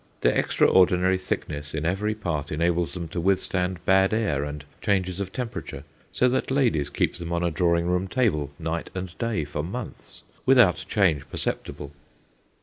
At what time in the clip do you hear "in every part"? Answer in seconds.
1.75-2.51